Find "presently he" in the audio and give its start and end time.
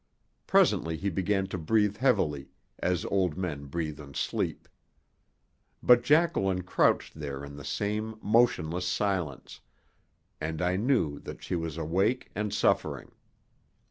0.47-1.11